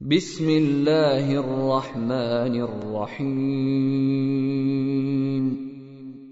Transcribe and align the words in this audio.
بسم 0.00 0.48
الله 0.50 1.32
الرحمن 1.40 2.54
الرحيم 2.62 3.56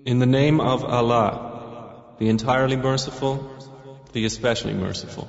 In 0.04 0.18
the 0.18 0.26
name 0.26 0.60
of 0.60 0.84
Allah, 0.84 2.14
the 2.18 2.28
entirely 2.28 2.76
merciful, 2.76 3.40
the 4.12 4.26
especially 4.26 4.74
merciful. 4.74 5.26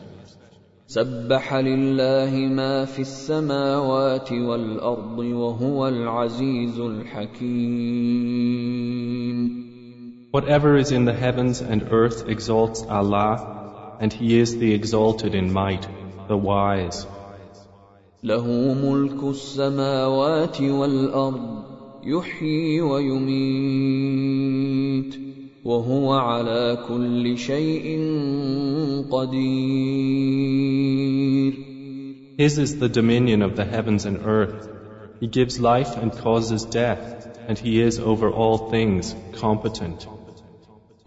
سبح 0.87 1.53
لله 1.53 2.31
ما 2.51 2.85
في 2.85 2.99
السماوات 2.99 4.31
والارض 4.31 5.17
وهو 5.17 5.87
العزيز 5.87 6.79
الحكيم 6.79 7.45
Whatever 10.31 10.75
is 10.75 10.91
in 10.91 11.05
the 11.05 11.13
heavens 11.13 11.61
and 11.61 11.87
earth 11.89 12.27
exalts 12.27 12.83
Allah, 12.83 13.97
and 14.01 14.11
He 14.11 14.37
is 14.37 14.57
the 14.57 14.73
exalted 14.73 15.33
in 15.33 15.53
might, 15.53 15.87
the 16.27 16.35
wise. 16.35 17.07
له 18.25 18.47
ملك 18.73 19.23
السماوات 19.23 20.61
والارض 20.61 21.63
يحيي 22.03 22.81
ويميت 22.81 24.25
وهو 25.65 26.13
على 26.13 26.77
كل 26.87 27.37
شيء 27.37 27.99
قدير 29.11 30.45
His 32.37 32.57
is 32.57 32.75
the 32.79 32.89
dominion 32.89 33.41
of 33.43 33.55
the 33.55 33.63
heavens 33.63 34.05
and 34.05 34.17
earth. 34.25 34.67
He 35.19 35.27
gives 35.27 35.59
life 35.59 35.95
and 35.95 36.11
causes 36.17 36.65
death, 36.65 37.03
and 37.47 37.57
He 37.59 37.79
is 37.79 37.99
over 37.99 38.29
all 38.31 38.57
things 38.57 39.15
competent. 39.31 40.14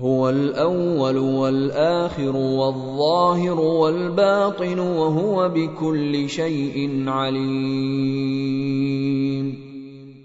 هو 0.01 0.29
الأول 0.29 1.19
والآخر 1.19 2.37
والظاهر 2.37 3.61
والباطن 3.61 4.79
وهو 4.79 5.49
بكل 5.49 6.29
شيء 6.29 7.05
عليم 7.09 8.39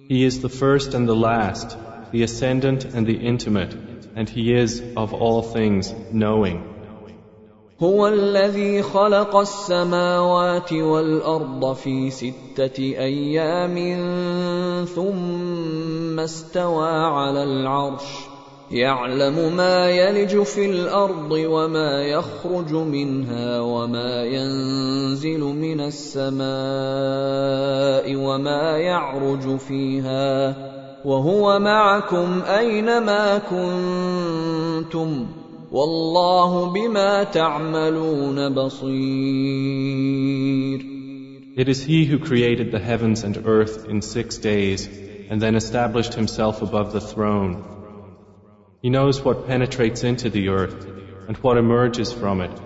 He 0.10 0.26
is 0.26 0.42
the 0.42 0.50
first 0.50 0.94
and 0.94 1.10
the 1.10 1.16
last, 1.16 1.76
the 2.12 2.22
ascendant 2.22 2.86
and 2.86 3.08
the 3.08 3.16
intimate, 3.16 3.76
and 4.16 4.30
He 4.30 4.54
is 4.54 4.80
of 4.96 5.16
all 5.16 5.42
things 5.42 5.92
knowing. 6.12 6.62
هو 7.80 8.08
الذي 8.08 8.82
خلق 8.82 9.36
السماوات 9.36 10.74
والأرض 10.74 11.74
في 11.76 12.12
ستة 12.12 12.80
أيام 12.80 13.76
ثم 14.86 16.20
استوى 16.20 16.90
على 16.90 17.44
العرش 17.44 18.33
يعلم 18.74 19.56
ما 19.56 19.90
يلج 19.90 20.44
في 20.44 20.66
الأرض 20.66 21.32
وما 21.32 22.04
يخرج 22.04 22.74
منها 22.74 23.60
وما 23.60 24.24
ينزل 24.24 25.40
من 25.40 25.82
السماء 25.82 26.46
وما 28.16 28.78
يعرج 28.78 29.58
فيها 29.58 30.56
وهو 31.06 31.60
معكم 31.60 32.42
أينما 32.58 33.38
كنتم 33.38 35.26
والله 35.72 36.74
بما 36.74 37.24
تعملون 37.24 38.54
بصير 38.54 39.74
It 41.56 41.70
is 41.70 41.84
He 41.84 42.06
who 42.06 42.18
created 42.18 42.72
the 42.72 42.80
heavens 42.80 43.24
and 43.24 43.38
earth 43.46 43.86
in 43.88 44.02
six 44.02 44.40
days, 44.40 44.90
and 45.30 45.40
then 45.40 45.54
established 45.54 46.16
Himself 46.16 46.64
above 46.64 46.94
the 46.94 47.00
throne. 47.00 47.73
He 48.83 48.91
knows 48.91 49.21
what 49.21 49.47
penetrates 49.47 50.05
into 50.05 50.31
the 50.31 50.49
earth, 50.49 50.87
and 51.29 51.37
what 51.39 51.57
emerges 51.59 52.13
from 52.13 52.41
it, 52.41 52.61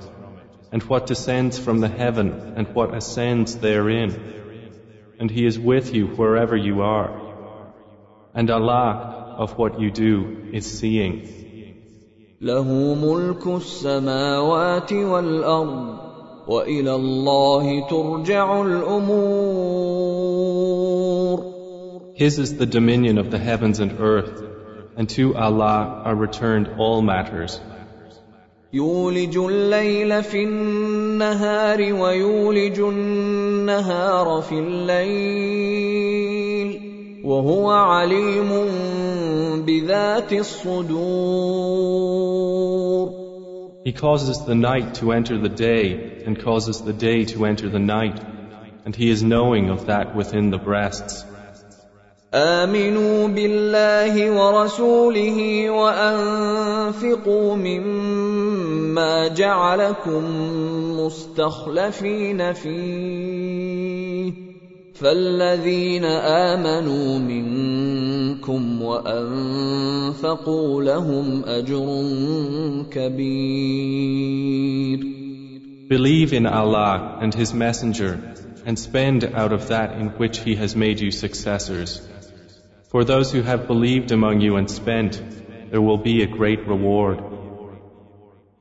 and 0.71 0.83
what 0.83 1.07
descends 1.07 1.59
from 1.59 1.81
the 1.81 1.89
heaven, 1.89 2.55
and 2.57 2.69
what 2.75 2.95
ascends 2.95 3.57
therein. 3.57 4.11
And 5.19 5.31
He 5.31 5.47
is 5.47 5.59
with 5.59 5.95
you 5.95 6.07
wherever 6.07 6.57
you 6.57 6.83
are. 6.83 7.11
And 8.35 8.51
Allah, 8.51 9.37
of 9.39 9.57
what 9.59 9.81
you 9.81 9.91
do, 9.91 10.51
is 10.53 10.67
seeing. 10.79 11.43
له 12.43 12.65
ملك 12.95 13.47
السماوات 13.47 14.93
والارض 14.93 15.99
والى 16.49 16.95
الله 16.95 17.89
ترجع 17.89 18.63
الامور 18.63 20.13
His 22.15 22.39
is 22.39 22.57
the 22.57 22.67
dominion 22.67 23.19
of 23.19 23.31
the 23.31 23.39
heavens 23.39 23.81
and 23.81 24.01
earth, 24.01 24.46
and 24.97 25.09
to 25.11 25.35
Allah 25.35 26.03
are 26.05 26.15
returned 26.15 26.69
all 26.79 27.03
matters. 27.03 27.61
يولج 28.73 29.37
الليل 29.37 30.23
في 30.23 30.45
النهار 30.45 31.93
ويولج 31.93 32.81
النهار 32.81 34.43
في 34.43 34.59
الليل 34.59 36.13
وهو 37.25 37.71
عليم 37.71 38.49
بذات 39.67 40.33
الصدور 40.33 41.93
He 43.85 43.93
causes 43.93 44.47
the 44.47 44.55
night 44.55 44.95
to 44.95 45.11
enter 45.11 45.37
the 45.39 45.49
day, 45.49 46.23
and 46.25 46.41
causes 46.41 46.83
the 46.83 46.93
day 46.93 47.25
to 47.25 47.45
enter 47.47 47.69
the 47.69 47.81
night, 47.81 48.21
and 48.85 48.95
He 48.95 49.11
is 49.11 49.25
knowing 49.25 49.71
of 49.71 49.87
that 49.87 50.15
within 50.15 50.51
the 50.51 50.59
breasts. 50.59 51.25
امنوا 52.34 53.28
بالله 53.28 54.32
ورسوله 54.32 55.70
وانفقوا 55.70 57.56
مما 57.56 59.28
جعلكم 59.28 60.24
مستخلفين 61.00 62.54
فيه 62.54 64.34
فالذين 64.94 66.06
امنوا 66.06 67.20
منكم 67.20 68.82
وانفقوا 68.82 70.84
لهم 70.84 71.44
اجر 71.46 72.04
كبير 72.92 74.38
Believe 75.90 76.34
in 76.34 76.46
Allah 76.46 77.18
and 77.22 77.34
His 77.34 77.54
Messenger, 77.54 78.20
and 78.66 78.78
spend 78.78 79.24
out 79.24 79.54
of 79.54 79.70
that 79.70 79.94
in 79.94 80.10
which 80.22 80.40
He 80.40 80.56
has 80.56 80.76
made 80.76 81.00
you 81.00 81.12
successors. 81.12 82.02
For 82.97 83.05
those 83.05 83.33
who 83.33 83.43
have 83.43 83.67
believed 83.67 84.13
among 84.13 84.41
you 84.41 84.57
and 84.57 84.71
spent, 84.71 85.23
there 85.71 85.81
will 85.81 85.99
be 85.99 86.23
a 86.23 86.27
great 86.27 86.67
reward. 86.69 87.19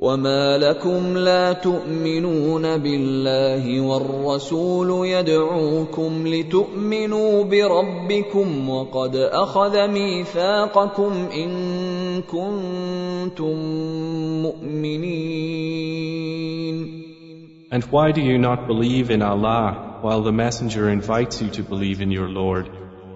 وما 0.02 0.58
لكم 0.58 1.18
لا 1.18 1.54
تؤمنون 1.54 2.78
بالله 2.78 3.82
والرسول 3.82 5.08
يدعوكم 5.08 6.28
لتؤمنوا 6.28 7.44
بربكم 7.44 8.70
وقد 8.70 9.16
اخذ 9.16 9.88
ميثاقكم 9.88 11.12
ان 11.34 12.22
كنتم 12.22 13.56
مؤمنين 14.42 15.92
And 17.72 17.84
why 17.84 18.12
do 18.12 18.22
you 18.22 18.38
not 18.38 18.68
believe 18.68 19.12
in 19.12 19.22
Allah 19.22 20.00
while 20.02 20.22
the 20.24 20.32
Messenger 20.32 20.90
invites 20.90 21.42
you 21.42 21.50
to 21.52 21.64
believe 21.64 22.02
in 22.02 22.12
your 22.12 22.28
Lord? 22.28 22.70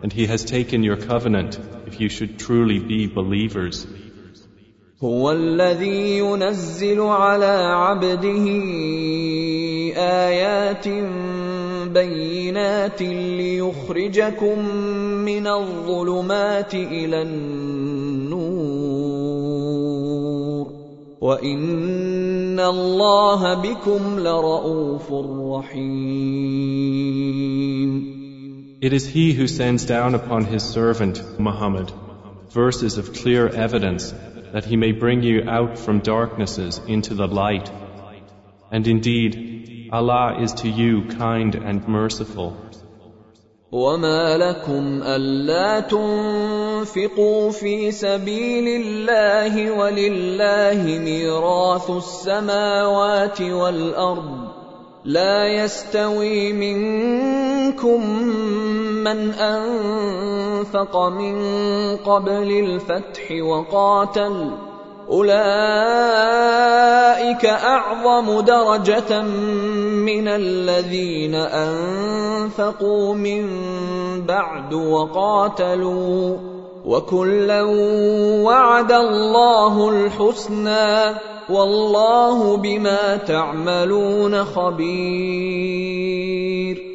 And 0.03 0.13
He 0.13 0.25
has 0.27 0.45
taken 0.45 0.83
your 0.83 0.97
covenant 0.97 1.59
if 1.87 1.99
you 1.99 2.09
should 2.09 2.37
truly 2.39 2.79
be 2.79 3.07
believers. 3.07 3.87
هو 5.03 5.31
الذي 5.31 6.17
ينزل 6.17 7.01
على 7.01 7.45
عبده 7.75 8.45
ايات 9.95 10.87
بينات 11.93 13.01
ليخرجكم 13.01 14.69
من 15.25 15.47
الظلمات 15.47 16.73
الى 16.73 17.21
النور 17.21 18.45
وان 21.21 22.59
الله 22.59 23.53
بكم 23.53 24.19
لرءوف 24.19 25.13
رحيم 25.51 26.75
It 28.81 28.93
is 28.93 29.07
He 29.07 29.33
who 29.33 29.47
sends 29.47 29.85
down 29.85 30.15
upon 30.15 30.45
His 30.45 30.63
servant, 30.63 31.39
Muhammad, 31.39 31.91
verses 32.49 32.97
of 32.97 33.13
clear 33.13 33.47
evidence 33.47 34.13
that 34.53 34.65
He 34.65 34.75
may 34.75 34.91
bring 34.91 35.23
you 35.23 35.49
out 35.49 35.79
from 35.79 35.99
darknesses 35.99 36.79
into 36.87 37.15
the 37.15 37.27
light. 37.27 37.71
And 38.71 38.87
indeed, 38.87 39.89
Allah 39.91 40.41
is 40.41 40.53
to 40.61 40.69
you 40.69 41.05
kind 41.05 41.55
and 41.55 41.87
merciful. 41.87 42.57
وما 43.71 44.37
لكم 44.37 45.03
الا 45.03 45.79
تنفقوا 45.79 47.51
في 47.51 47.91
سبيل 47.91 48.67
الله 48.81 49.71
ولله 49.71 50.99
ميراث 50.99 51.89
السماوات 51.89 53.41
والارض 53.41 54.55
لا 55.05 55.47
يستوي 55.47 56.53
منكم 56.53 58.01
من 59.04 59.32
أنفق 59.32 60.96
من 60.96 61.36
قبل 61.96 62.32
الفتح 62.32 63.32
وقاتل. 63.42 64.50
أولئك 65.10 65.36
أعظم 67.46 68.40
درجة 68.40 69.22
من 69.22 70.28
الذين 70.28 71.34
أنفقوا 71.34 73.14
من 73.14 73.46
بعد 74.26 74.74
وقاتلوا. 74.74 76.36
وكلا 76.86 77.62
وعد 78.44 78.92
الله 78.92 79.88
الحسنى. 79.88 81.14
والله 81.50 82.56
بما 82.56 83.16
تعملون 83.16 84.44
خبير. 84.44 86.89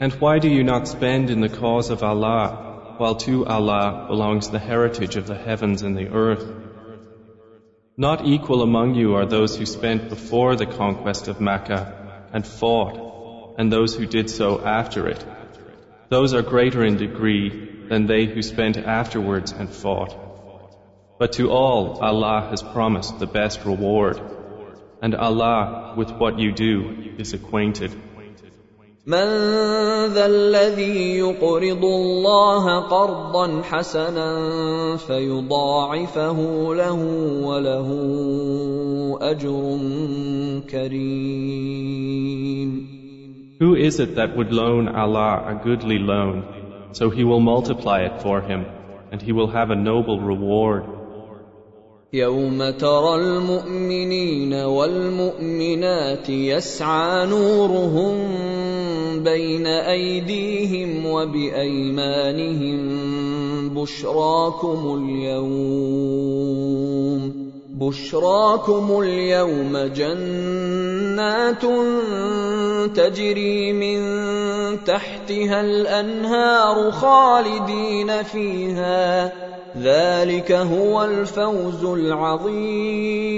And 0.00 0.12
why 0.12 0.38
do 0.38 0.48
you 0.48 0.62
not 0.62 0.86
spend 0.86 1.28
in 1.28 1.40
the 1.40 1.48
cause 1.48 1.90
of 1.90 2.04
Allah, 2.04 2.94
while 2.98 3.16
to 3.16 3.44
Allah 3.46 4.06
belongs 4.06 4.48
the 4.48 4.60
heritage 4.60 5.16
of 5.16 5.26
the 5.26 5.34
heavens 5.36 5.82
and 5.82 5.96
the 5.96 6.08
earth? 6.08 6.46
Not 7.96 8.24
equal 8.24 8.62
among 8.62 8.94
you 8.94 9.16
are 9.16 9.26
those 9.26 9.56
who 9.56 9.66
spent 9.66 10.08
before 10.08 10.54
the 10.54 10.66
conquest 10.66 11.26
of 11.26 11.40
Mecca 11.40 12.28
and 12.32 12.46
fought, 12.46 13.56
and 13.58 13.72
those 13.72 13.96
who 13.96 14.06
did 14.06 14.30
so 14.30 14.64
after 14.64 15.08
it. 15.08 15.24
Those 16.10 16.32
are 16.32 16.42
greater 16.42 16.84
in 16.84 16.96
degree 16.96 17.86
than 17.88 18.06
they 18.06 18.26
who 18.26 18.40
spent 18.40 18.76
afterwards 18.76 19.50
and 19.50 19.68
fought. 19.68 20.14
But 21.18 21.32
to 21.32 21.50
all 21.50 21.98
Allah 21.98 22.46
has 22.50 22.62
promised 22.62 23.18
the 23.18 23.26
best 23.26 23.64
reward, 23.64 24.20
and 25.02 25.16
Allah 25.16 25.94
with 25.96 26.12
what 26.12 26.38
you 26.38 26.52
do 26.52 27.14
is 27.18 27.32
acquainted. 27.32 28.07
من 29.08 29.28
ذا 30.12 30.26
الذي 30.26 31.18
يقرض 31.18 31.84
الله 31.84 32.80
قرضا 32.80 33.62
حسنا 33.62 34.30
فيضاعفه 34.96 36.38
له 36.74 37.00
وله 37.44 37.88
اجر 39.20 39.78
كريم 40.70 42.18
Who 43.60 43.74
is 43.74 43.98
it 43.98 44.14
that 44.16 44.36
would 44.36 44.52
loan 44.52 44.88
Allah 44.88 45.42
a 45.52 45.54
goodly 45.64 45.98
loan, 45.98 46.44
so 46.92 47.08
He 47.08 47.24
will 47.24 47.40
multiply 47.40 48.02
it 48.02 48.20
for 48.22 48.42
him, 48.42 48.66
and 49.10 49.22
he 49.22 49.32
will 49.32 49.48
have 49.48 49.70
a 49.70 49.74
noble 49.74 50.20
reward? 50.20 50.84
يوم 52.12 52.70
ترى 52.70 53.14
المؤمنين 53.14 54.54
والمؤمنات 54.54 56.28
يسعى 56.28 57.26
نورهم 57.26 58.48
بين 59.24 59.66
أيديهم 59.66 61.06
وبأيمانهم 61.06 62.78
بشراكم 63.74 65.04
اليوم 65.04 66.68
بشراكم 67.78 69.00
اليوم 69.00 69.76
جنات 69.96 71.62
تجري 72.96 73.72
من 73.72 74.00
تحتها 74.84 75.60
الأنهار 75.60 76.90
خالدين 76.90 78.22
فيها 78.22 79.32
ذلك 79.82 80.52
هو 80.52 81.04
الفوز 81.04 81.84
العظيم. 81.84 83.28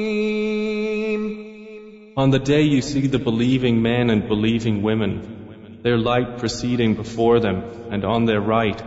On 2.17 2.31
the 2.31 2.39
day 2.39 2.63
you 2.63 2.83
see 2.83 3.07
the 3.07 3.19
believing 3.19 3.83
men 3.83 4.11
and 4.11 4.29
believing 4.29 4.83
women, 4.83 5.40
their 5.83 5.99
light 5.99 6.39
proceeding 6.39 6.95
before 6.95 7.41
them 7.41 7.65
and 7.91 8.05
on 8.05 8.25
their 8.25 8.41
right, 8.41 8.81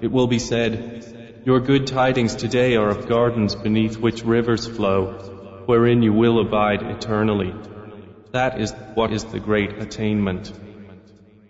it 0.00 0.10
will 0.12 0.26
be 0.26 0.38
said, 0.38 1.42
Your 1.44 1.60
good 1.60 1.86
tidings 1.86 2.36
today 2.36 2.76
are 2.76 2.88
of 2.88 3.08
gardens 3.08 3.54
beneath 3.54 3.98
which 3.98 4.24
rivers 4.24 4.66
flow, 4.66 5.64
wherein 5.66 6.02
you 6.02 6.12
will 6.12 6.40
abide 6.40 6.82
eternally. 6.82 7.54
That 8.32 8.60
is 8.60 8.72
what 8.94 9.12
is 9.12 9.24
the 9.24 9.40
great 9.40 9.78
attainment. 9.78 10.52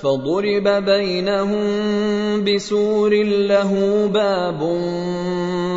فضرب 0.00 0.68
بينهم 0.84 1.64
بسور 2.44 3.14
له 3.24 4.06
باب 4.06 4.58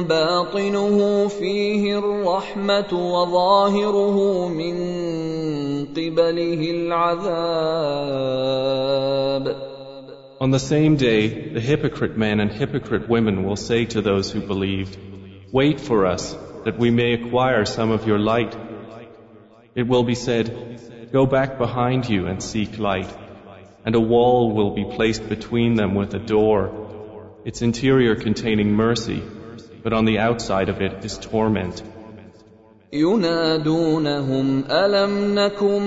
باطنه 0.07 1.27
فيه 1.27 1.99
الرحمه 1.99 2.93
وظاهره 2.93 4.47
من 4.47 4.75
قبله 5.85 6.71
العذاب 6.71 7.89
On 10.41 10.51
the 10.51 10.59
same 10.59 10.95
day, 10.95 11.51
the 11.53 11.59
hypocrite 11.59 12.15
men 12.17 12.39
and 12.39 12.49
hypocrite 12.49 13.09
women 13.09 13.43
will 13.43 13.57
say 13.57 13.83
to 13.83 14.01
those 14.01 14.31
who 14.31 14.39
believed, 14.39 14.97
Wait 15.51 15.81
for 15.81 16.05
us, 16.05 16.33
that 16.63 16.79
we 16.79 16.91
may 16.91 17.11
acquire 17.13 17.65
some 17.65 17.91
of 17.91 18.07
your 18.07 18.19
light. 18.19 18.55
It 19.75 19.85
will 19.85 20.03
be 20.03 20.15
said, 20.15 20.45
Go 21.11 21.25
back 21.25 21.57
behind 21.57 22.07
you 22.07 22.27
and 22.27 22.41
seek 22.41 22.79
light 22.79 23.09
and 23.85 23.95
a 23.95 23.99
wall 23.99 24.51
will 24.51 24.71
be 24.71 24.85
placed 24.95 25.27
between 25.29 25.75
them 25.75 25.95
with 25.95 26.13
a 26.13 26.19
door, 26.19 26.59
its 27.45 27.61
interior 27.61 28.15
containing 28.15 28.73
mercy, 28.73 29.21
but 29.83 29.93
on 29.93 30.05
the 30.05 30.19
outside 30.19 30.69
of 30.69 30.81
it 30.81 31.05
is 31.05 31.17
torment. 31.17 31.83
ينادونهم 32.93 34.63
ألم 34.71 35.35
نكن 35.35 35.81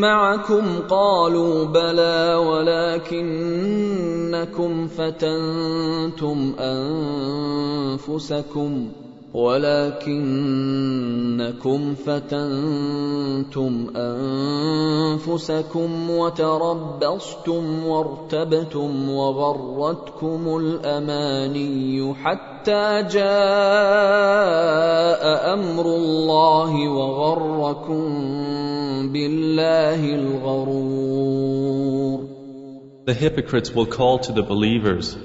معكم 0.00 0.78
قالوا 0.88 1.64
بلى 1.64 2.34
ولكنكم 3.14 3.68
فتنتم 4.88 6.54
أنفسكم 8.08 8.88
ولكنكم 9.33 10.29
فتنتم 11.95 13.87
أنفسكم 15.15 15.89
وتربصتم 16.09 17.85
وارتبتم 17.85 19.09
وغرتكم 19.09 20.57
الأماني 20.57 22.13
حتى 22.13 23.03
جاء 23.11 23.23
أمر 25.53 25.85
الله 25.85 26.89
وغركم 26.89 28.03
بالله 29.13 30.15
الغرور 30.15 31.49
The 33.05 33.13
hypocrites 33.15 33.71
will 33.73 33.87
call 33.87 34.19
to 34.19 34.31
the 34.31 34.43
believers, 34.43 35.17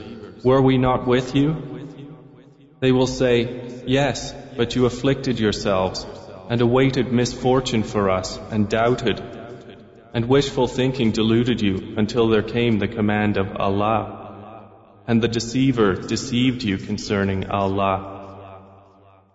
Were 0.42 0.60
we 0.60 0.76
not 0.78 1.06
with 1.06 1.34
you? 1.34 1.56
They 2.80 2.92
will 2.92 3.06
say, 3.06 3.63
Yes, 3.85 4.33
but 4.57 4.75
you 4.75 4.85
afflicted 4.85 5.39
yourselves 5.39 6.05
and 6.49 6.61
awaited 6.61 7.11
misfortune 7.11 7.83
for 7.83 8.09
us 8.09 8.37
and 8.51 8.67
doubted. 8.69 9.21
And 10.13 10.27
wishful 10.27 10.67
thinking 10.67 11.11
deluded 11.11 11.61
you 11.61 11.93
until 11.97 12.29
there 12.29 12.41
came 12.41 12.79
the 12.79 12.87
command 12.87 13.37
of 13.37 13.55
Allah. 13.55 13.99
And 15.07 15.21
the 15.21 15.27
deceiver 15.27 15.93
deceived 15.95 16.63
you 16.63 16.77
concerning 16.77 17.49
Allah. 17.49 18.15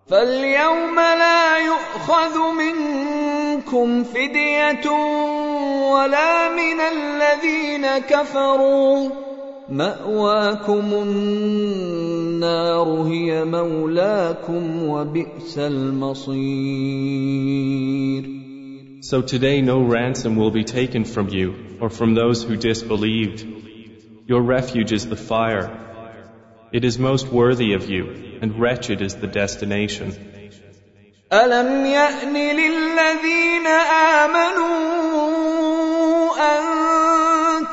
فاليوم 0.07 0.95
لا 0.95 1.57
يؤخذ 1.57 2.51
منكم 2.51 4.03
فدية 4.03 4.89
ولا 5.91 6.49
من 6.49 6.79
الذين 6.79 7.97
كفروا 7.97 9.09
ماواكم 9.69 10.93
النار 10.93 12.08
هي 13.07 13.45
مولاكم 13.45 14.83
وبئس 14.83 15.57
المصير 15.57 16.85
So 19.01 19.21
today 19.21 19.61
no 19.61 19.83
ransom 19.83 20.35
will 20.35 20.49
be 20.49 20.63
taken 20.63 21.05
from 21.05 21.29
you 21.29 21.77
or 21.79 21.89
from 21.91 22.15
those 22.15 22.43
who 22.43 22.55
disbelieved. 22.57 23.45
Your 24.25 24.41
refuge 24.41 24.91
is 24.91 25.05
the 25.05 25.15
fire. 25.15 25.69
It 26.71 26.83
is 26.83 26.97
most 26.97 27.27
worthy 27.27 27.73
of 27.73 27.87
you, 27.87 28.03
and 28.41 28.59
wretched 28.59 29.01
is 29.01 29.15
the 29.15 29.27
destination. 29.27 30.07
ألم 31.33 31.85
يأن 31.85 32.33
للذين 32.33 33.67
آمنوا 34.27 34.75
أن 36.37 36.63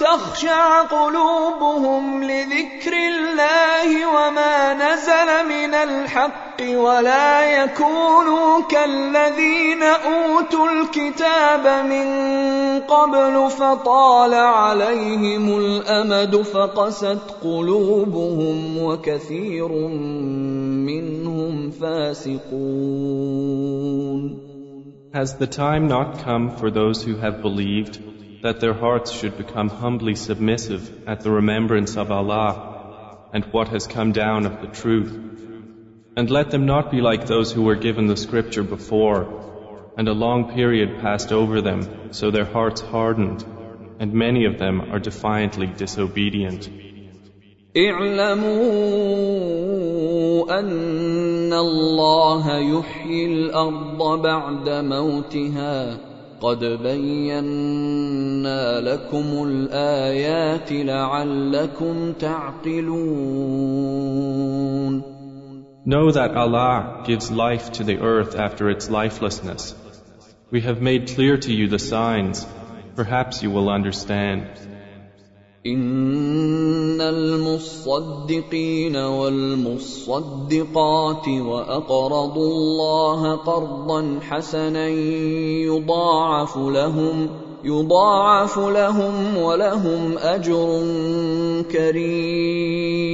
تخشع 0.01 0.83
قلوبهم 0.83 2.25
لذكر 2.25 3.16
الله 3.38 4.08
وما 4.08 4.74
نزل 4.74 5.30
من 5.50 5.74
الحق 5.74 6.62
ولا 6.62 7.64
يكونوا 7.64 8.62
كالذين 8.70 9.84
اوتوا 9.84 10.68
الكتاب 10.70 11.86
من 11.86 12.08
قبل 12.80 13.50
فطال 13.50 14.34
عليهم 14.34 15.58
الامد 15.58 16.36
فقست 16.36 17.20
قلوبهم 17.44 18.78
وكثير 18.78 19.72
منهم 20.88 21.72
فاسقون 21.72 23.28
Has 25.14 25.36
the 25.38 25.48
time 25.48 25.88
not 25.88 26.20
come 26.24 26.58
for 26.58 26.70
those 26.72 27.04
who 27.04 27.16
have 27.18 27.42
believed 27.42 28.00
that 28.44 28.60
their 28.60 28.74
hearts 28.74 29.12
should 29.12 29.38
become 29.38 29.70
humbly 29.70 30.16
submissive 30.16 30.90
at 31.08 31.22
the 31.22 31.32
remembrance 31.32 31.96
of 31.98 32.12
Allah 32.12 32.67
and 33.37 33.45
what 33.47 33.69
has 33.69 33.87
come 33.87 34.13
down 34.13 34.47
of 34.47 34.61
the 34.61 34.67
truth? 34.67 35.13
And 36.17 36.31
let 36.31 36.51
them 36.51 36.67
not 36.67 36.91
be 36.91 37.01
like 37.01 37.27
those 37.27 37.53
who 37.53 37.63
were 37.63 37.77
given 37.77 38.07
the 38.07 38.17
scripture 38.17 38.63
before, 38.63 39.21
and 39.97 40.09
a 40.09 40.13
long 40.13 40.53
period 40.53 41.01
passed 41.01 41.33
over 41.33 41.61
them, 41.63 42.13
so 42.13 42.31
their 42.31 42.45
hearts 42.45 42.81
hardened, 42.81 43.45
and 43.99 44.13
many 44.13 44.45
of 44.45 44.59
them 44.59 44.81
are 44.93 44.99
defiantly 44.99 45.67
disobedient. 45.67 46.71
اعلموا 47.77 49.03
ان 50.61 51.53
الله 51.53 52.59
يحيي 52.59 53.27
الارض 53.27 54.23
بعد 54.23 54.69
موتها 54.69 56.06
قد 56.41 56.65
بينا 56.65 58.81
لكم 58.81 59.49
الايات 59.49 60.73
لعلكم 60.73 62.13
تعقلون 62.13 63.03
Know 65.85 66.13
that 66.13 66.37
Allah 66.37 67.03
gives 67.05 67.33
life 67.33 67.73
to 67.73 67.83
the 67.83 67.99
earth 67.99 68.37
after 68.37 68.71
its 68.71 68.89
lifelessness. 68.89 69.75
We 70.53 70.61
have 70.61 70.81
made 70.81 71.09
clear 71.09 71.37
to 71.39 71.53
you 71.53 71.67
the 71.67 71.81
signs. 71.81 72.47
Perhaps 72.95 73.43
you 73.43 73.51
will 73.51 73.69
understand. 73.69 74.47
ان 75.68 77.02
المصدقين 77.02 78.96
والمصدقات 78.96 80.48
واقرضوا 81.28 82.52
الله 82.52 83.36
قرضا 83.36 84.20
حسنا 84.22 84.88
يضاعف 85.68 86.58
لهم 86.58 87.30
يضاعف 87.64 88.58
لهم 88.58 89.38
ولهم 89.38 90.18
اجر 90.18 90.84
كريم 91.72 93.08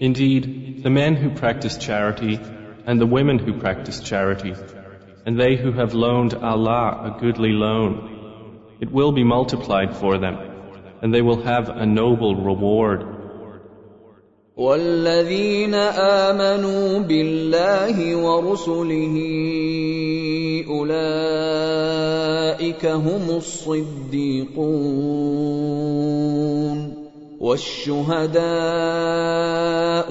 Indeed, 0.00 0.82
the 0.82 0.90
men 0.90 1.14
who 1.14 1.30
practice 1.30 1.76
charity 1.78 2.40
and 2.86 3.00
the 3.00 3.06
women 3.06 3.38
who 3.38 3.52
practice 3.52 4.00
charity, 4.00 4.52
and 5.24 5.38
they 5.38 5.54
who 5.54 5.70
have 5.70 5.94
loaned 5.94 6.34
Allah 6.34 6.86
a 7.08 7.10
goodly 7.20 7.52
loan, 7.52 7.92
it 8.80 8.90
will 8.90 9.12
be 9.12 9.22
multiplied 9.22 9.94
for 9.96 10.18
them 10.18 10.51
and 11.02 11.12
they 11.12 11.20
will 11.20 11.42
have 11.42 11.68
a 11.68 11.84
noble 11.84 12.36
reward. 12.36 13.04
والذين 14.56 15.74
آمنوا 15.74 16.98
بالله 16.98 18.16
ورسله 18.16 19.16
أولئك 20.68 22.06
هم 22.86 23.30
الصديقون 23.30 24.62
والشهداء 27.40 28.42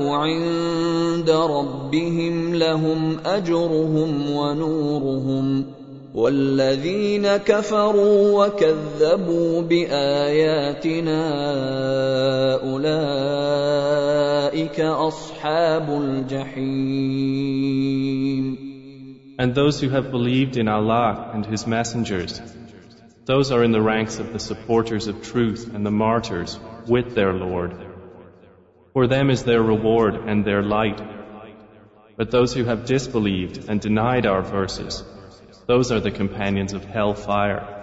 عند 0.10 1.30
ربهم 1.30 2.56
لهم 2.56 3.20
أجرهم 3.26 4.32
ونورهم 4.32 5.66
والذين 6.15 7.37
كفروا 7.37 8.47
وكذبوا 8.47 9.62
باياتنا 9.62 11.21
اولئك 12.62 14.00
اصحاب 14.81 16.03
الجحيم 16.03 17.47
And 19.38 19.55
those 19.55 19.79
who 19.81 19.91
have 19.91 20.11
believed 20.11 20.57
in 20.57 20.67
Allah 20.67 21.31
and 21.35 21.45
His 21.45 21.67
messengers, 21.67 22.41
those 23.26 23.53
are 23.53 23.62
in 23.62 23.73
the 23.73 23.83
ranks 23.83 24.19
of 24.19 24.33
the 24.33 24.38
supporters 24.38 25.09
of 25.09 25.23
truth 25.23 25.75
and 25.75 25.85
the 25.85 25.91
martyrs 25.91 26.59
with 26.88 27.15
their 27.15 27.35
Lord. 27.35 27.75
For 28.95 29.07
them 29.07 29.29
is 29.29 29.45
their 29.45 29.62
reward 29.62 30.15
and 30.15 30.43
their 30.43 30.62
light. 30.62 31.03
But 32.17 32.31
those 32.31 32.55
who 32.55 32.65
have 32.65 32.87
disbelieved 32.87 33.69
and 33.69 33.79
denied 33.79 34.25
our 34.25 34.41
verses, 34.41 35.05
those 35.67 35.91
are 35.93 36.00
the 36.00 36.11
companions 36.11 36.73
of 36.73 36.85
hell 36.85 37.15
fire. 37.15 37.76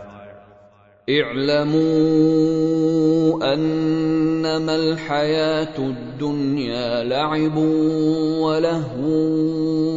اعلموا 1.09 1.83
انما 3.53 4.75
الحياه 4.75 5.77
الدنيا 5.77 7.03
لعب 7.03 7.57
ولهو 8.39 9.03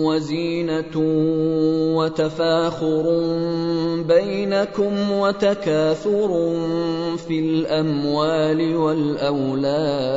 وزينه 0.07 0.97
وتفاخر 1.97 3.05
بينكم 4.09 5.11
وتكاثر 5.11 6.29
في 7.29 7.39
الاموال 7.41 8.77
والاولاد 8.77 10.17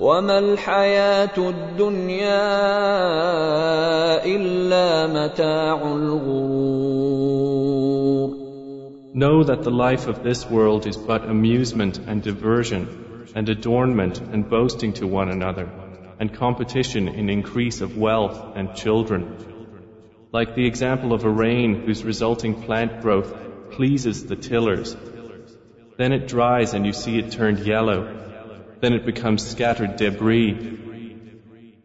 وما 0.00 0.38
الحياة 0.38 1.38
الدنيا 1.38 2.44
إلا 4.24 5.06
متاع 5.06 5.82
الغرور 5.96 7.24
Know 9.14 9.44
that 9.44 9.62
the 9.62 9.70
life 9.70 10.08
of 10.08 10.24
this 10.24 10.44
world 10.50 10.86
is 10.88 10.96
but 10.96 11.24
amusement 11.24 11.98
and 11.98 12.20
diversion 12.20 13.30
and 13.36 13.48
adornment 13.48 14.20
and 14.20 14.50
boasting 14.50 14.92
to 14.94 15.06
one 15.06 15.28
another 15.28 15.70
and 16.18 16.34
competition 16.34 17.06
in 17.06 17.30
increase 17.30 17.80
of 17.80 17.96
wealth 17.96 18.56
and 18.56 18.74
children. 18.74 19.22
Like 20.32 20.56
the 20.56 20.66
example 20.66 21.12
of 21.12 21.24
a 21.24 21.30
rain 21.30 21.82
whose 21.86 22.02
resulting 22.02 22.62
plant 22.62 23.02
growth 23.02 23.32
pleases 23.70 24.26
the 24.26 24.34
tillers. 24.34 24.96
Then 25.96 26.12
it 26.12 26.26
dries 26.26 26.74
and 26.74 26.84
you 26.84 26.92
see 26.92 27.16
it 27.18 27.30
turned 27.30 27.60
yellow 27.60 28.27
then 28.80 28.92
it 28.92 29.06
becomes 29.06 29.46
scattered 29.46 29.96
debris. 29.96 30.50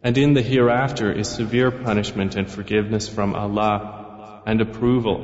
And 0.01 0.17
in 0.17 0.33
the 0.33 0.41
hereafter 0.41 1.11
is 1.11 1.27
severe 1.27 1.71
punishment 1.71 2.35
and 2.35 2.49
forgiveness 2.49 3.07
from 3.09 3.35
Allah 3.35 4.41
and 4.45 4.61
approval. 4.61 5.19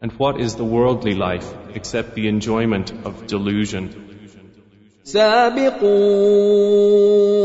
And 0.00 0.12
what 0.12 0.40
is 0.40 0.56
the 0.56 0.64
worldly 0.64 1.14
life 1.14 1.52
except 1.74 2.14
the 2.14 2.28
enjoyment 2.28 2.92
of 3.04 3.26
delusion? 3.26 4.12
سابقوا 5.04 5.92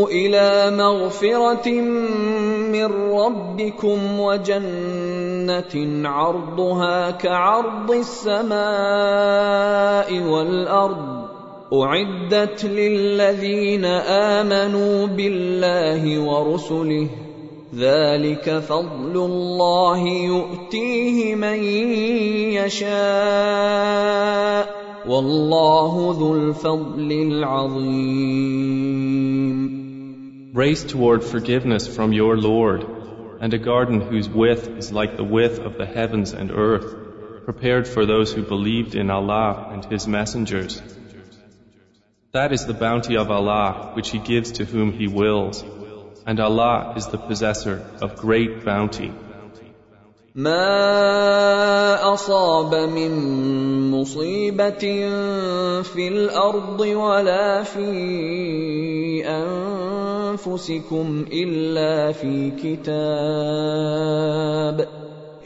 الى 0.07 0.71
مغفره 0.77 1.69
من 2.71 2.85
ربكم 3.11 4.19
وجنه 4.19 6.07
عرضها 6.09 7.11
كعرض 7.11 7.91
السماء 7.91 8.59
والارض 10.21 11.20
اعدت 11.73 12.65
للذين 12.65 13.85
امنوا 13.85 15.07
بالله 15.07 16.19
ورسله 16.19 17.09
ذلك 17.75 18.59
فضل 18.59 19.15
الله 19.15 20.07
يؤتيه 20.07 21.35
من 21.35 21.63
يشاء 22.59 24.07
والله 25.07 26.15
ذو 26.19 26.35
الفضل 26.35 27.11
العظيم 27.11 28.67
Race 30.53 30.83
toward 30.83 31.23
forgiveness 31.23 31.87
from 31.87 32.13
your 32.13 32.37
Lord 32.37 32.85
and 33.41 33.53
a 33.53 33.59
garden 33.59 34.01
whose 34.01 34.27
width 34.27 34.67
is 34.69 34.91
like 34.91 35.17
the 35.17 35.23
width 35.23 35.59
of 35.59 35.77
the 35.77 35.85
heavens 35.85 36.33
and 36.33 36.49
earth 36.51 36.95
prepared 37.45 37.87
for 37.87 38.05
those 38.05 38.33
who 38.33 38.41
believed 38.41 38.95
in 38.95 39.11
Allah 39.11 39.69
and 39.71 39.85
His 39.85 40.07
messengers 40.07 40.81
That 42.32 42.50
is 42.50 42.64
the 42.64 42.72
bounty 42.72 43.16
of 43.18 43.30
Allah 43.30 43.90
which 43.92 44.08
He 44.08 44.18
gives 44.18 44.52
to 44.52 44.64
whom 44.64 44.92
He 44.92 45.06
wills. 45.06 45.62
And 46.26 46.40
Allah 46.40 46.94
is 46.96 47.06
the 47.08 47.18
possessor 47.18 47.84
of 48.00 48.16
great 48.16 48.64
bounty. 48.64 49.12
ما 50.34 52.14
اصاب 52.14 52.74
من 52.74 53.10
مصيبه 53.90 54.78
في 55.82 56.08
الأرض 56.08 56.80
ولا 56.80 57.62
في 57.62 57.84
انفسكم 59.28 61.24
الا 61.32 62.12
في 62.12 62.50
كتاب 62.50 64.02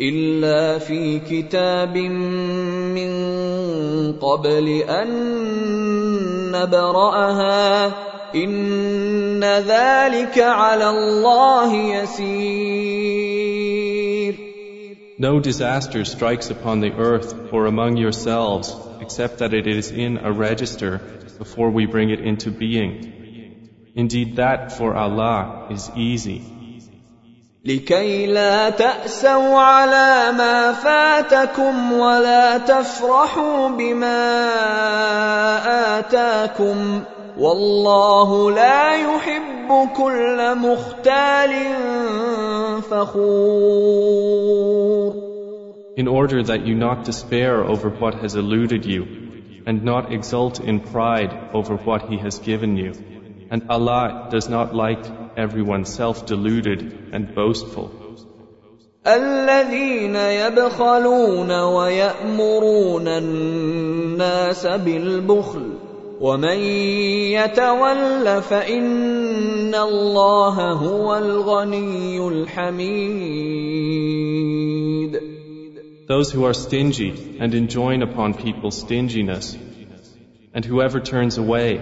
الا 0.00 0.78
في 0.78 1.19
كتاب 1.19 1.97
من 1.99 3.12
قبل 4.12 4.69
ان 4.87 6.06
نبراها 6.56 7.86
ان 8.36 9.44
ذلك 9.44 10.40
على 10.40 10.90
الله 10.90 11.74
يسير 11.75 13.32
No 15.20 15.40
disaster 15.40 16.04
strikes 16.04 16.50
upon 16.50 16.80
the 16.80 16.94
earth 16.94 17.54
or 17.54 17.68
among 17.68 17.98
yourselves 17.98 18.75
except 19.01 19.38
that 19.40 19.54
it 19.54 19.68
is 19.68 19.92
in 19.92 20.18
a 20.18 20.32
register 20.32 21.00
before 21.38 21.70
we 21.70 21.86
bring 21.86 22.10
it 22.10 22.20
into 22.20 22.50
being. 22.50 22.92
Indeed, 23.94 24.38
that 24.38 24.72
for 24.72 24.96
Allah 24.96 25.68
is 25.70 25.92
easy. 25.96 26.55
لكي 27.67 28.27
لا 28.27 28.71
تأسوا 28.71 29.59
على 29.59 30.33
ما 30.39 30.73
فاتكم 30.73 31.93
ولا 31.93 32.59
تفرحوا 32.59 33.69
بما 33.69 34.39
آتاكم 35.99 37.03
والله 37.39 38.51
لا 38.51 38.95
يحب 38.95 39.89
كل 39.97 40.59
مختال 40.59 41.51
فخور 42.91 44.47
In 45.99 46.09
order 46.09 46.43
that 46.43 46.67
you 46.67 46.75
not 46.75 47.05
despair 47.05 47.65
over 47.65 47.89
what 47.89 48.15
has 48.23 48.35
eluded 48.35 48.85
you 48.85 49.07
and 49.67 49.83
not 49.83 50.13
exult 50.13 50.61
in 50.61 50.79
pride 50.79 51.33
over 51.53 51.75
what 51.75 52.03
He 52.11 52.19
has 52.19 52.39
given 52.39 52.77
you. 52.77 52.93
And 53.51 53.63
Allah 53.71 54.29
does 54.31 54.49
not 54.51 54.75
like 54.75 55.05
everyone 55.38 55.86
self-deluded 55.86 57.10
and 57.13 57.36
boastful. 57.36 57.92
الذين 59.08 60.16
يبخلون 60.16 61.51
ويأمرون 61.51 63.08
الناس 63.08 64.68
بالبخل 64.68 65.72
ومن 66.22 66.60
يتول 67.34 68.42
فإن 68.42 69.75
الله 69.75 70.72
هو 70.72 71.18
الغني 71.18 72.28
الحميد 72.28 73.72
Those 76.08 76.32
who 76.32 76.44
are 76.46 76.54
stingy 76.54 77.38
and 77.40 77.54
enjoin 77.56 78.01
upon 78.04 78.34
people 78.34 78.70
stinginess, 78.70 79.58
and 80.54 80.66
whoever 80.66 81.00
turns 81.00 81.38
away, 81.38 81.80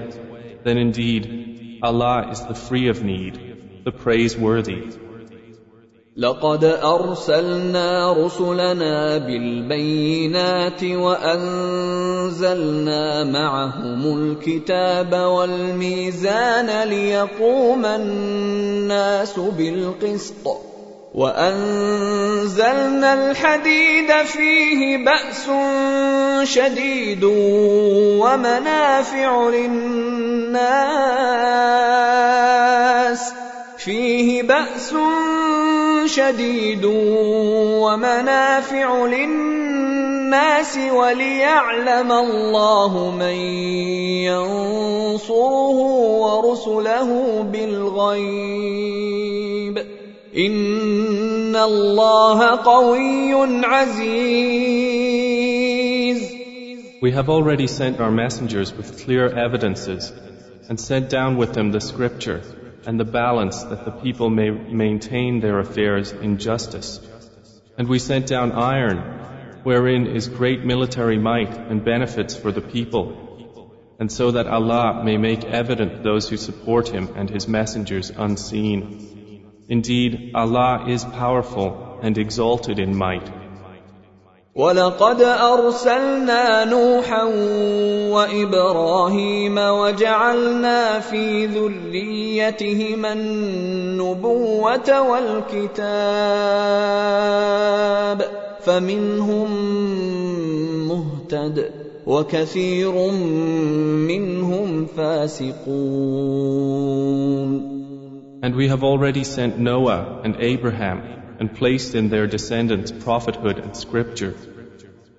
then 0.63 0.77
indeed 0.77 1.42
Allah 1.83 2.29
is 2.31 2.41
the 2.45 2.55
free 2.55 2.87
of 2.87 3.03
need, 3.03 3.35
the 3.85 3.91
praiseworthy. 3.91 4.81
لقد 6.17 6.63
ارسلنا 6.63 8.13
رسلنا 8.13 9.17
بالبينات 9.17 10.83
وانزلنا 10.83 12.43
معهم 13.23 14.17
الكتاب 14.17 15.13
والميزان 15.13 16.87
ليقوم 16.89 17.85
الناس 17.85 19.39
بالقسط 19.39 20.69
وأنزلنا 21.14 23.10
الحديد 23.14 24.12
فيه 24.22 24.96
بأس 25.04 25.46
شديد 26.42 27.24
ومنافع 28.18 29.48
للناس. 29.48 30.64
فيه 33.78 34.42
بأس 34.42 34.94
شديد 36.06 36.84
ومنافع 37.84 39.06
للناس 39.06 40.78
وليعلم 40.92 42.12
الله 42.12 43.10
من 43.10 43.36
ينصره 44.26 45.78
ورسله 46.24 47.42
بالغيب. 47.52 49.23
ان 50.35 51.55
الله 51.55 52.39
قوي 52.63 53.33
عزيز 53.65 54.99
We 57.01 57.11
have 57.11 57.29
already 57.29 57.67
sent 57.67 58.01
our 58.01 58.11
messengers 58.11 58.73
with 58.73 59.05
clear 59.05 59.27
evidences 59.27 60.11
and 60.67 60.77
sent 60.79 61.09
down 61.09 61.37
with 61.37 61.53
them 61.53 61.71
the 61.71 61.79
scripture 61.79 62.41
and 62.85 62.99
the 62.99 63.05
balance 63.05 63.63
that 63.63 63.85
the 63.85 63.91
people 63.91 64.29
may 64.29 64.49
maintain 64.49 65.39
their 65.39 65.59
affairs 65.59 66.11
in 66.11 66.37
justice. 66.37 66.99
And 67.77 67.87
we 67.87 67.99
sent 67.99 68.27
down 68.27 68.51
iron, 68.51 68.97
wherein 69.63 70.07
is 70.07 70.27
great 70.27 70.65
military 70.65 71.17
might 71.17 71.55
and 71.57 71.85
benefits 71.85 72.35
for 72.35 72.51
the 72.51 72.61
people, 72.61 73.05
and 73.99 74.11
so 74.11 74.31
that 74.31 74.47
Allah 74.47 75.01
may 75.03 75.17
make 75.17 75.43
evident 75.45 76.03
those 76.03 76.29
who 76.29 76.37
support 76.37 76.89
Him 76.89 77.09
and 77.15 77.29
His 77.29 77.47
messengers 77.47 78.09
unseen. 78.09 79.22
Indeed, 79.69 80.31
Allah 80.33 80.85
is 80.87 81.03
powerful 81.05 81.99
and 82.01 82.17
exalted 82.17 82.79
in 82.79 82.95
might. 82.95 83.29
ولقد 84.55 85.21
ارسلنا 85.21 86.65
نوحا 86.65 87.23
وابراهيم 88.11 89.57
وجعلنا 89.57 90.99
في 90.99 91.45
ذريتهما 91.45 93.13
النبوه 93.13 95.01
والكتاب 95.09 95.79
فمنهم 98.61 99.49
مهتد 100.87 101.71
وكثير 102.07 103.11
منهم 104.11 104.85
فاسقون 104.85 106.39
And 108.43 108.55
we 108.55 108.67
have 108.69 108.83
already 108.83 109.23
sent 109.23 109.59
Noah 109.59 110.21
and 110.23 110.35
Abraham 110.39 111.01
and 111.39 111.55
placed 111.55 111.95
in 111.95 112.09
their 112.09 112.27
descendants 112.27 112.91
prophethood 112.91 113.59
and 113.59 113.75
scripture. 113.75 114.35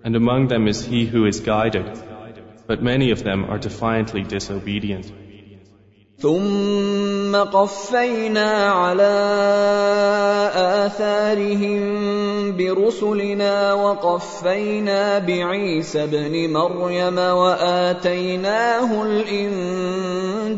And 0.04 0.16
among 0.16 0.48
them 0.48 0.68
is 0.68 0.84
he 0.84 1.04
who 1.06 1.26
is 1.26 1.40
guided, 1.40 1.86
but 2.66 2.82
many 2.82 3.10
of 3.10 3.22
them 3.22 3.44
are 3.44 3.58
defiantly 3.58 4.22
disobedient. 4.22 5.12
ثم 6.20 7.36
قفينا 7.36 8.50
على 8.68 9.12
آثارهم 10.86 11.80
برسلنا 12.56 13.72
وقفينا 13.72 15.18
بعيسى 15.18 16.04
ابن 16.04 16.52
مريم 16.52 17.18
وآتيناه 17.18 19.02
الإنجيل 19.02 20.50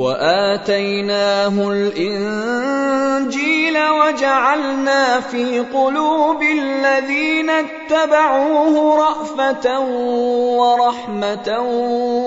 وآتيناه 0.00 1.72
الإنجيل 1.72 3.78
وجعلنا 3.88 5.20
في 5.20 5.60
قلوب 5.60 6.42
الذين 6.42 7.50
اتبعوه 7.50 8.98
رأفة 8.98 9.80
ورحمة 10.60 11.60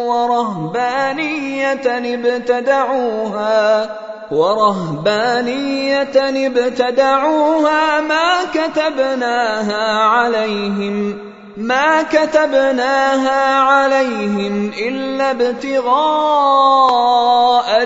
ورهبانية 0.08 2.16
ابتدعوها 2.16 3.90
ورهبانية 4.32 6.48
ابتدعوها 6.48 8.02
ما 8.02 8.30
كتبناها 8.54 10.04
عليهم 10.04 11.33
ما 11.58 12.04
كتبناها 12.04 13.60
عليهم 13.60 14.72
إلا 14.88 15.32
ابتغاء 15.32 15.84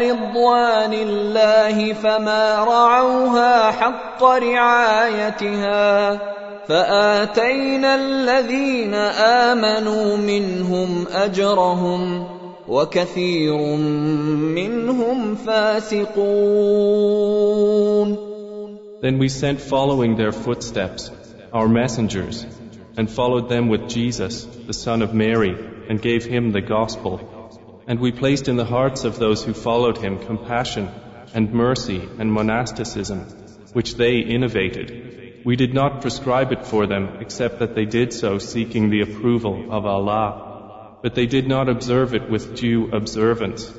رضوان 0.10 0.94
الله 0.94 1.94
فما 1.94 2.64
رعوها 2.64 3.72
حق 3.72 4.24
رعايتها 4.24 6.20
فآتينا 6.68 7.96
الذين 7.96 8.94
آمنوا 9.54 10.18
منهم 10.18 11.08
أجرهم 11.12 12.28
وكثير 12.68 13.58
منهم 14.56 15.36
فاسقون. 15.36 16.28
Then 19.02 19.20
we 19.20 19.28
sent 19.30 19.60
following 19.62 20.16
their 20.16 20.32
footsteps 20.32 21.12
our 21.54 21.68
messengers 21.68 22.46
and 22.98 23.10
followed 23.10 23.48
them 23.48 23.70
with 23.70 23.88
Jesus, 23.88 24.44
the 24.44 24.74
son 24.74 25.04
of 25.04 25.14
Mary, 25.14 25.56
and 25.88 26.02
gave 26.02 26.26
him 26.26 26.52
the 26.52 26.62
gospel. 26.62 27.84
And 27.88 28.00
we 28.00 28.12
placed 28.12 28.50
in 28.50 28.58
the 28.58 28.66
hearts 28.66 29.04
of 29.06 29.18
those 29.18 29.44
who 29.44 29.54
followed 29.54 29.98
him 30.00 30.20
compassion 30.20 30.90
and 31.34 31.54
mercy 31.54 32.02
and 32.20 32.34
monasticism, 32.34 33.20
which 33.74 33.96
they 33.96 34.18
innovated. 34.18 35.44
We 35.46 35.56
did 35.56 35.74
not 35.74 36.02
prescribe 36.02 36.52
it 36.52 36.66
for 36.66 36.88
them 36.88 37.20
except 37.22 37.60
that 37.60 37.76
they 37.76 37.86
did 37.86 38.12
so 38.12 38.40
seeking 38.40 38.90
the 38.90 39.02
approval 39.02 39.72
of 39.72 39.86
Allah. 39.86 40.98
But 41.04 41.14
they 41.14 41.28
did 41.28 41.48
not 41.48 41.70
observe 41.70 42.16
it 42.16 42.30
with 42.30 42.56
due 42.56 42.90
observance. 42.92 43.72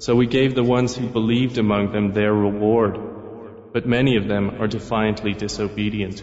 So 0.00 0.14
we 0.14 0.26
gave 0.26 0.54
the 0.54 0.62
ones 0.62 0.94
who 0.94 1.08
believed 1.08 1.58
among 1.58 1.92
them 1.92 2.12
their 2.12 2.32
reward. 2.32 2.98
But 3.72 3.86
many 3.86 4.16
of 4.16 4.28
them 4.28 4.60
are 4.60 4.68
defiantly 4.68 5.32
disobedient. 5.32 6.22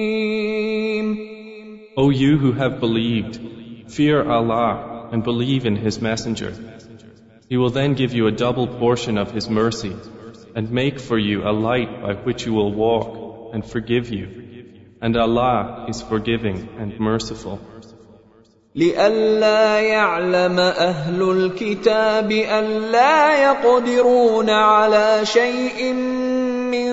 O 1.96 2.10
you 2.10 2.38
who 2.38 2.52
have 2.52 2.80
believed, 2.80 3.40
fear 3.90 4.22
Allah 4.22 5.08
and 5.12 5.22
believe 5.22 5.66
in 5.66 5.76
His 5.76 6.00
Messenger. 6.00 6.52
He 7.48 7.56
will 7.56 7.70
then 7.70 7.94
give 7.94 8.12
you 8.12 8.26
a 8.26 8.32
double 8.32 8.66
portion 8.66 9.18
of 9.18 9.30
His 9.30 9.48
mercy 9.48 9.94
and 10.54 10.70
make 10.70 10.98
for 10.98 11.18
you 11.18 11.42
a 11.42 11.52
light 11.52 12.02
by 12.02 12.14
which 12.14 12.46
you 12.46 12.52
will 12.52 12.72
walk 12.72 13.54
and 13.54 13.64
forgive 13.64 14.10
you. 14.10 14.26
And 15.00 15.16
Allah 15.16 15.86
is 15.88 16.02
forgiving 16.02 16.68
and 16.78 16.98
merciful. 16.98 17.60
لئلا 18.76 19.80
يعلم 19.80 20.58
اهل 20.58 21.22
الكتاب 21.22 22.32
الا 22.32 23.42
يقدرون 23.44 24.50
على 24.50 25.20
شيء 25.24 25.92
من 26.72 26.92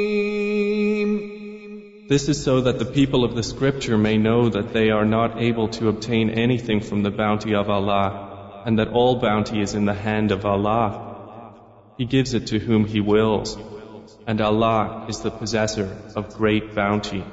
This 2.11 2.27
is 2.27 2.43
so 2.43 2.59
that 2.59 2.77
the 2.77 2.91
people 2.93 3.23
of 3.23 3.35
the 3.35 3.41
scripture 3.41 3.97
may 3.97 4.17
know 4.17 4.49
that 4.49 4.73
they 4.73 4.89
are 4.89 5.05
not 5.05 5.41
able 5.41 5.69
to 5.75 5.87
obtain 5.87 6.29
anything 6.29 6.81
from 6.81 7.03
the 7.03 7.09
bounty 7.09 7.55
of 7.55 7.69
Allah, 7.69 8.63
and 8.65 8.79
that 8.79 8.89
all 8.89 9.15
bounty 9.21 9.61
is 9.61 9.75
in 9.75 9.85
the 9.85 9.93
hand 9.93 10.33
of 10.33 10.45
Allah. 10.45 11.53
He 11.97 12.03
gives 12.03 12.33
it 12.33 12.47
to 12.47 12.59
whom 12.59 12.83
He 12.83 12.99
wills, 12.99 13.57
and 14.27 14.41
Allah 14.41 15.05
is 15.07 15.21
the 15.21 15.31
possessor 15.31 15.87
of 16.17 16.33
great 16.33 16.75
bounty. 16.75 17.23